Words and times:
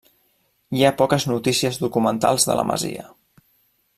Hi 0.77 0.79
ha 0.87 0.91
poques 1.01 1.27
notícies 1.33 1.79
documentals 1.85 2.49
de 2.51 2.57
la 2.61 2.67
masia. 2.73 3.09